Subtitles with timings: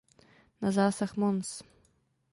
[0.61, 1.49] Na zásah Mons.